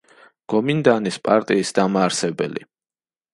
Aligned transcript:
გომინდანის 0.53 1.19
პარტიის 1.29 1.73
დამაარსებელი. 1.81 2.65